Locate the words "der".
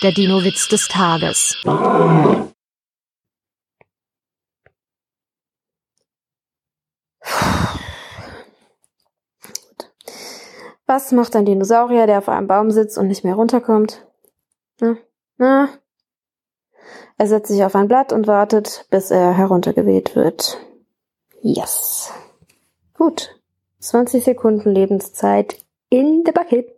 0.00-0.12, 12.06-12.18